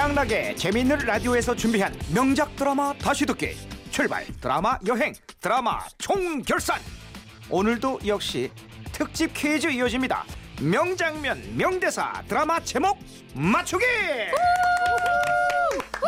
[0.00, 3.54] 다양하게 재미있는 라디오에서 준비한 명작 드라마 다시 듣기.
[3.90, 4.24] 출발.
[4.40, 5.12] 드라마 여행.
[5.42, 6.80] 드라마 총결산.
[7.50, 8.50] 오늘도 역시
[8.92, 10.24] 특집 퀴즈 이어집니다.
[10.62, 12.98] 명장면 명대사 드라마 제목
[13.34, 13.84] 맞추기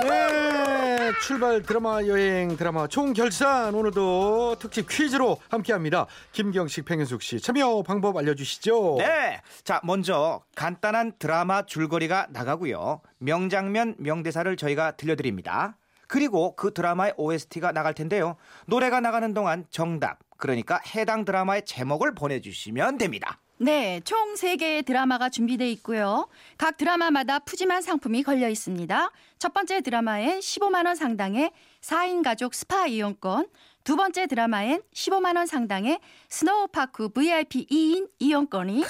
[0.00, 6.06] 네, 출발 드라마 여행 드라마 총결산 오늘도 특집 퀴즈로 함께합니다.
[6.32, 8.96] 김경식 팽현숙 씨 참여 방법 알려주시죠.
[8.98, 9.42] 네.
[9.64, 13.02] 자, 먼저 간단한 드라마 줄거리가 나가고요.
[13.18, 15.76] 명장면, 명대사를 저희가 들려드립니다.
[16.08, 18.36] 그리고 그 드라마의 OST가 나갈 텐데요.
[18.66, 23.38] 노래가 나가는 동안 정답, 그러니까 해당 드라마의 제목을 보내주시면 됩니다.
[23.58, 26.28] 네, 총 3개의 드라마가 준비되어 있고요.
[26.58, 29.10] 각 드라마마다 푸짐한 상품이 걸려 있습니다.
[29.38, 33.46] 첫 번째 드라마엔 15만 원 상당의 4인 가족 스파 이용권,
[33.84, 38.84] 두 번째 드라마엔 15만 원 상당의 스노우파크 VIP 2인 이용권이,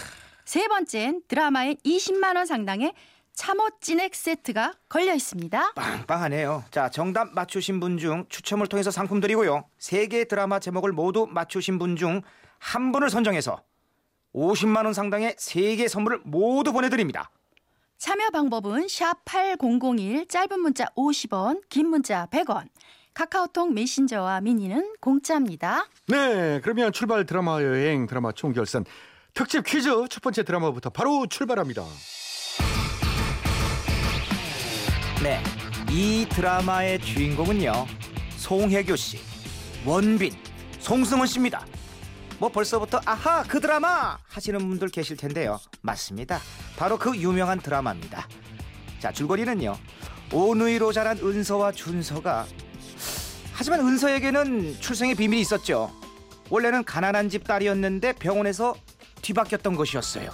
[0.46, 2.94] 세 번째엔 드라마엔 20만 원 상당의
[3.34, 5.72] 참옷 진액 세트가 걸려 있습니다.
[5.74, 6.64] 빵빵하네요.
[6.70, 9.64] 자, 정답 맞추신 분 중 추첨을 통해서 상품 드리고요.
[9.78, 12.22] 세개 드라마 제목을 모두 맞추신 분 중
[12.64, 13.60] 한 분을 선정해서
[14.34, 17.30] 50만 원 상당의 세개 선물을 모두 보내드립니다.
[17.98, 22.68] 참여 방법은 샵 8001 짧은 문자 50원, 긴 문자 100원.
[23.14, 25.86] 카카오톡 메신저와 미니는 공짜입니다.
[26.08, 28.84] 네, 그러면 출발 드라마 여행 드라마 총결산
[29.34, 31.84] 특집 퀴즈 첫 번째 드라마부터 바로 출발합니다.
[35.22, 35.40] 네,
[35.90, 37.72] 이 드라마의 주인공은요
[38.36, 39.18] 송혜교 씨,
[39.86, 40.32] 원빈,
[40.80, 41.64] 송승헌 씨입니다.
[42.42, 45.60] 뭐 벌써부터 아하 그 드라마 하시는 분들 계실 텐데요.
[45.80, 46.40] 맞습니다.
[46.76, 48.26] 바로 그 유명한 드라마입니다.
[48.98, 49.78] 자 줄거리는요
[50.32, 52.46] 오누이로 자란 은서와 준서가
[53.52, 55.92] 하지만 은서에게는 출생의 비밀이 있었죠.
[56.50, 58.74] 원래는 가난한 집 딸이었는데 병원에서
[59.22, 60.28] 뒤바뀌었던 것이었어요.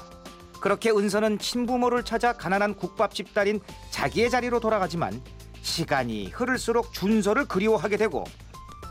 [0.62, 5.23] 그렇게 은서는 친부모를 찾아 가난한 국밥집 딸인 자기의 자리로 돌아가지만
[5.61, 8.25] 시간이 흐를수록 준서를 그리워하게 되고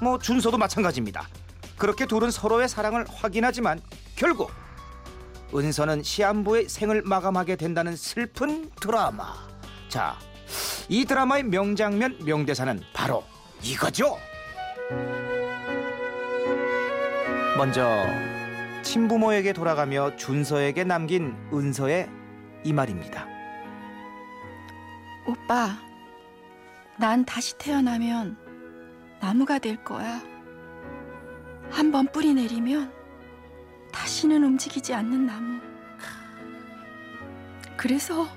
[0.04, 1.28] 뭐 준서도 마찬가지입니다.
[1.78, 3.80] 그렇게 둘은 서로의 사랑을 확인하지만
[4.16, 4.52] 결국
[5.54, 9.34] 은서는 시한부의 생을 마감하게 된다는 슬픈 드라마.
[9.88, 10.18] 자,
[10.90, 13.24] 이 드라마의 명장면 명대사는 바로
[13.62, 14.18] 이거죠.
[17.58, 18.06] 먼저
[18.84, 22.10] 친부모에게 돌아가며 준서에게 남긴 은서의
[22.64, 23.26] 이 말입니다.
[25.26, 25.78] 오빠,
[26.98, 28.38] 난 다시 태어나면
[29.20, 30.37] 나무가 될 거야.
[31.70, 32.92] 한 번 뿌리 내리면
[33.92, 35.62] 다시는 움직이지 않는 나무.
[37.76, 38.28] 그래서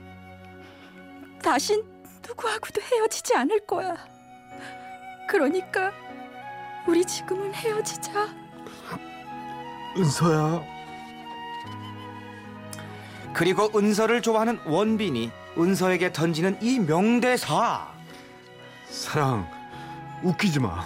[1.42, 1.82] 다신
[2.26, 3.96] 누구하고도 헤어지지 않을 거야.
[5.28, 5.92] 그러니까
[6.86, 8.28] 우리 지금은 헤어지자.
[9.97, 10.62] 은서야,
[13.32, 17.88] 그리고 은서를 좋아하는 원빈이 은서에게 던지는 이 명대사.
[18.88, 19.48] 사랑
[20.22, 20.84] 웃기지 마.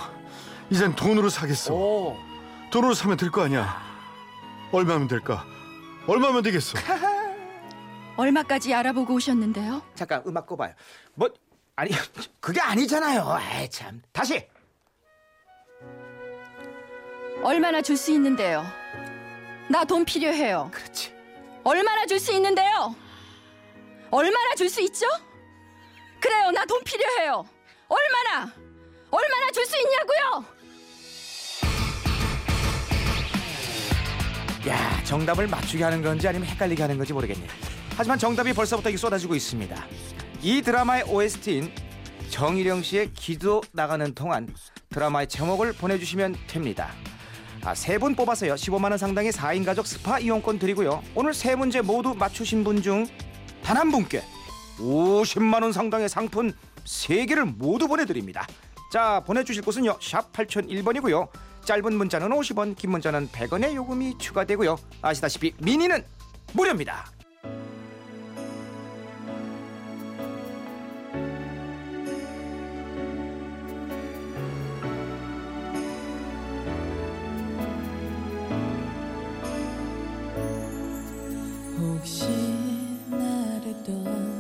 [0.71, 1.75] 이젠 돈으로 사겠어.
[1.75, 2.16] 오.
[2.75, 3.81] 돈으로 사면 될 거 아니야.
[4.73, 5.47] 얼마면 될까?
[6.09, 6.77] 얼마면 되겠어?
[8.17, 9.81] 얼마까지 알아보고 오셨는데요?
[9.95, 10.75] 잠깐 음악 꺼봐요.
[11.15, 11.29] 뭐
[11.77, 11.93] 아니
[12.41, 13.39] 그게 아니잖아요.
[13.61, 14.03] 에이 참.
[14.11, 14.49] 다시.
[17.45, 18.65] 얼마나 줄 수 있는데요?
[19.71, 20.69] 나 돈 필요해요.
[20.75, 21.15] 그렇지.
[21.62, 22.93] 얼마나 줄 수 있는데요?
[24.11, 25.06] 얼마나 줄 수 있죠?
[26.21, 27.45] 그래요, 나 돈 필요해요.
[27.87, 28.53] 얼마나?
[29.12, 30.53] 얼마나 줄 수 있냐고요?
[34.69, 37.47] 야 정답을 맞추게 하는 건지 아니면 헷갈리게 하는 건지 모르겠네.
[37.97, 39.84] 하지만 정답이 벌써부터 이 쏟아지고 있습니다.
[40.42, 41.70] 이 드라마의 OST인
[42.30, 44.48] 정일영 씨의 기도 나가는 동안
[44.91, 46.91] 드라마의 제목을 보내주시면 됩니다.
[47.62, 48.54] 아, 세 분 뽑아서요.
[48.54, 51.02] 15만 원 상당의 4인 가족 스파 이용권 드리고요.
[51.14, 53.06] 오늘 세 문제 모두 맞추신 분 중
[53.62, 54.22] 단 한 분께
[54.78, 56.52] 50만 원 상당의 상품
[56.84, 58.46] 3개를 모두 보내드립니다.
[58.92, 59.96] 자 보내주실 곳은요.
[60.00, 61.28] 샵 8001번이고요.
[61.64, 64.76] 짧은 문자는 50원, 긴 문자는 100원의 요금이 추가되고요.
[65.02, 66.05] 아시다시피 미니는
[66.52, 67.06] 무료입니다.
[81.81, 82.26] 혹시
[83.10, 84.33] 나를 떠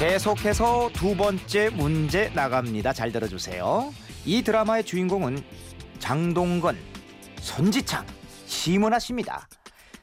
[0.00, 2.94] 계속해서 두 번째 문제 나갑니다.
[2.94, 3.92] 잘 들어주세요.
[4.24, 5.44] 이 드라마의 주인공은
[5.98, 6.78] 장동건,
[7.38, 8.06] 손지창,
[8.46, 9.46] 심은하 씨입니다.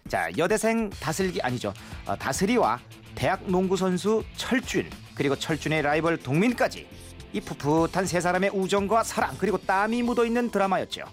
[0.08, 1.74] 자, 여대생 다슬기 아니죠.
[2.06, 2.80] 어, 다슬이와
[3.16, 6.88] 대학 농구 선수 철준 그리고 철준의 라이벌 동민까지
[7.34, 11.06] 이 풋풋한 세 사람의 우정과 사랑 그리고 땀이 묻어 있는 드라마였죠.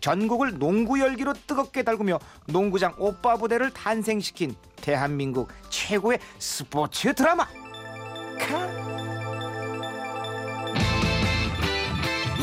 [0.00, 7.46] 전국을 농구 열기로 뜨겁게 달구며 농구장 오빠 부대를 탄생시킨 대한민국 최고의 스포츠 드라마.
[8.46, 8.66] 카.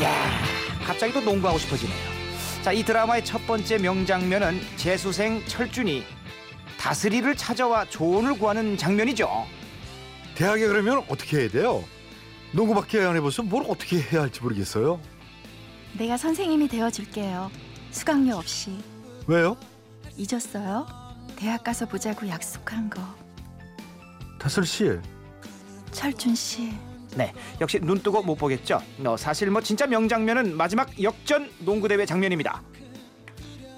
[0.02, 0.42] 야,
[0.84, 1.96] 갑자기 또 농구하고 싶어지네요.
[2.62, 6.04] 자, 이 드라마의 첫 번째 명장면은 재수생 철준이
[6.78, 9.46] 다스리를 찾아와 조언을 구하는 장면이죠.
[10.34, 11.82] 대학에 그러면 어떻게 해야 돼요?
[12.52, 15.00] 농구밖에 안 해봐서 뭘 어떻게 해야 할지 모르겠어요.
[15.94, 17.50] 내가 선생님이 되어줄게요.
[17.90, 18.78] 수강료 없이.
[19.26, 19.56] 왜요?
[20.16, 20.86] 잊었어요?
[21.36, 23.00] 대학 가서 보자고 약속한 거.
[24.38, 24.98] 다슬 씨.
[25.90, 26.72] 철준 씨.
[27.16, 28.80] 네, 역시 눈 뜨고 못 보겠죠.
[29.04, 32.62] 어, 사실 뭐 진짜 명장면은 마지막 역전 농구 대회 장면입니다.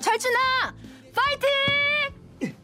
[0.01, 0.75] 철준아!
[1.15, 2.55] 파이팅!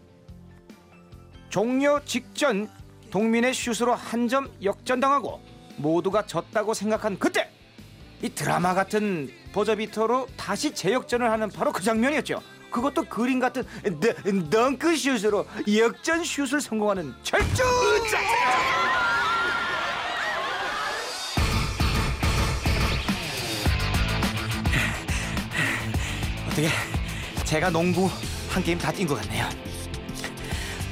[1.49, 2.69] 종료 직전
[3.11, 5.41] 동민의 슛으로 한 점 역전당하고
[5.77, 7.51] 모두가 졌다고 생각한 그때
[8.23, 12.43] 이 드라마 같은 버저비터로 다시 재역전을 하는 바로 그 장면이었죠.
[12.71, 13.63] 그것도 그림 같은
[14.01, 15.47] 덩- 덩크 슛으로
[15.79, 17.65] 역전 슛을 성공하는 철준!
[26.57, 26.69] 어떻게
[27.45, 28.09] 제가 농구
[28.49, 29.47] 한 게임 다 뛴 것 같네요.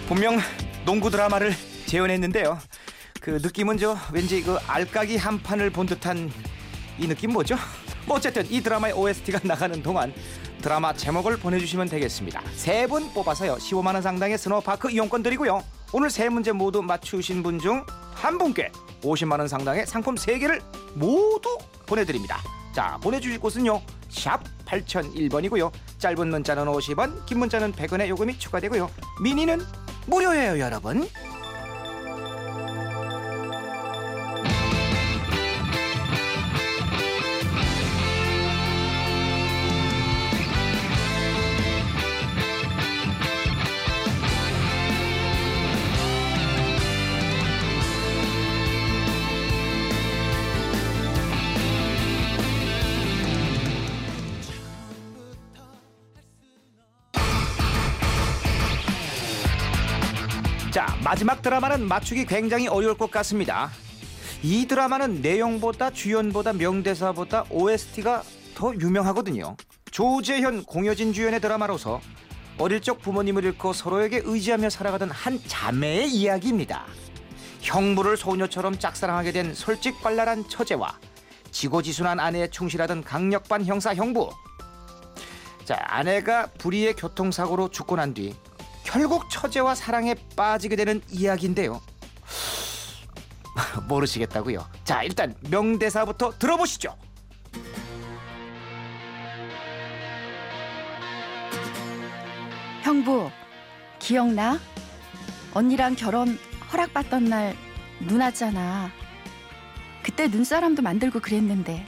[0.07, 0.39] 분명
[0.85, 1.55] 농구 드라마를
[1.87, 2.59] 재현했는데요.
[3.21, 6.31] 그 느낌은 저 왠지 그 알까기 한 판을 본 듯한
[6.99, 7.57] 이 느낌 뭐죠?
[8.05, 10.13] 뭐 어쨌든 이 드라마의 OST가 나가는 동안
[10.61, 12.43] 드라마 제목을 보내주시면 되겠습니다.
[12.55, 15.65] 세 분 뽑아서요 15만 원 상당의 스노우파크 이용권 드리고요.
[15.95, 17.85] 오늘 세 문제 모두 맞추신 분 중
[18.15, 18.71] 한 분께
[19.03, 20.61] 50만 원 상당의 상품 세 개를
[20.95, 22.43] 모두 보내드립니다.
[22.75, 25.71] 자 보내주실 곳은요 샵 8001번이고요.
[25.99, 28.91] 짧은 문자는 50원, 긴 문자는 100원의 요금이 추가되고요.
[29.23, 29.61] 미니는
[30.07, 31.09] 무료예요, 여러분.
[61.15, 63.71] 마지막 드라마는 맞추기 굉장히 어려울 것 같습니다.
[64.43, 68.25] 이 드라마는 내용보다 주연보다 명대사보다 OST가
[68.57, 69.57] 더 유명하거든요.
[69.93, 72.01] 조재현, 공효진 주연의 드라마로서
[72.59, 76.85] 어릴 적 부모님을 잃고 서로에게 의지하며 살아가던 한 자매의 이야기입니다.
[77.61, 80.99] 형부를 소녀처럼 짝사랑하게 된 솔직발랄한 처제와
[81.53, 84.31] 지고지순한 아내에 충실하던 강력반 형사 형부.
[85.65, 88.35] 자, 아내가 불의의 교통사고로 죽고 난 뒤
[88.95, 91.83] 결국 처제와 사랑에 빠지게 되는 이야기인데요.
[93.89, 94.65] 모르시겠다고요?
[94.85, 96.97] 자, 일단 명대사부터 들어보시죠.
[102.83, 103.31] 형부,
[103.99, 104.59] 기억나?
[105.55, 106.39] 언니랑 결혼
[106.73, 108.91] 허락받던 날눈 왔잖아.
[110.03, 111.87] 그때 눈사람도 만들고 그랬는데.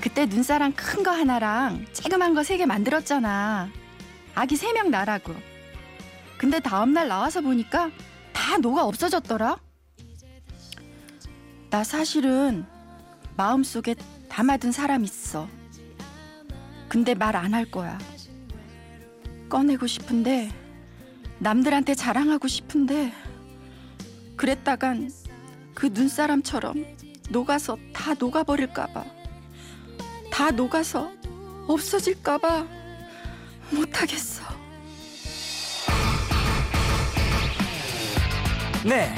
[0.00, 3.68] 그때 눈사람 큰 거 하나랑 쬐그만 거 세 개 만들었잖아.
[4.34, 5.34] 아기 세 명 나라고.
[6.38, 7.90] 근데 다음날 나와서 보니까
[8.32, 9.58] 다 녹아 없어졌더라.
[11.70, 12.64] 나 사실은
[13.36, 13.94] 마음속에
[14.28, 15.48] 담아둔 사람 있어.
[16.88, 17.98] 근데 말 안 할 거야.
[19.48, 20.50] 꺼내고 싶은데
[21.38, 23.12] 남들한테 자랑하고 싶은데
[24.36, 25.10] 그랬다간
[25.74, 26.84] 그 눈사람처럼
[27.30, 29.04] 녹아서 다 녹아버릴까봐
[30.30, 31.10] 다 녹아서
[31.66, 32.66] 없어질까봐
[33.70, 34.44] 못하겠어.
[38.88, 39.14] 네.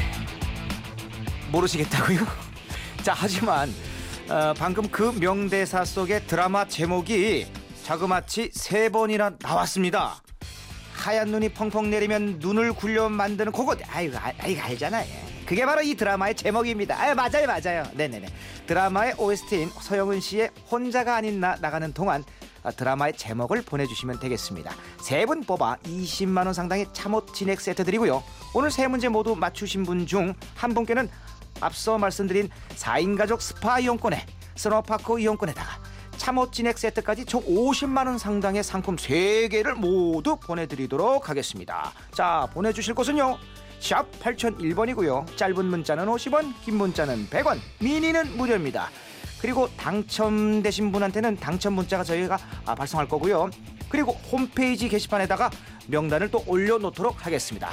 [1.52, 2.18] 모르시겠다고요?
[3.04, 3.72] 자, 하지만
[4.28, 7.46] 어, 방금 그 명대사 속의 드라마 제목이
[7.84, 10.20] 자그마치 세 번이나 나왔습니다.
[10.92, 15.06] 하얀 눈이 펑펑 내리면 눈을 굴려 만드는 그거 아이고 아, 아이고 알잖아요.
[15.46, 17.00] 그게 바로 이 드라마의 제목입니다.
[17.00, 17.84] 아 맞아요 맞아요.
[17.94, 18.26] 네네네.
[18.66, 22.39] 드라마의 OST인 서영은 씨의 혼자가 아닌 나 나가는 동안 아,
[22.76, 24.72] 드라마의 제목을 보내주시면 되겠습니다.
[25.00, 28.22] 세 분 뽑아 20만 원 상당의 참옻 진액 세트 드리고요.
[28.54, 31.08] 오늘 세 문제 모두 맞추신 분 중 한 분께는
[31.60, 34.24] 앞서 말씀드린 4인 가족 스파 이용권에
[34.56, 35.78] 스노파크 이용권에다가
[36.16, 41.92] 참옻 진액 세트까지 총 50만 원 상당의 상품 3개를 모두 보내드리도록 하겠습니다.
[42.12, 43.38] 자 보내주실 곳은요.
[43.80, 45.36] 샵 8001번이고요.
[45.38, 48.90] 짧은 문자는 50원, 긴 문자는 100원, 미니는 무료입니다.
[49.40, 53.50] 그리고 당첨되신 분한테는 당첨 문자가 저희가 아, 발송할 거고요.
[53.88, 55.50] 그리고 홈페이지 게시판에다가
[55.88, 57.70] 명단을 또 올려놓도록 하겠습니다.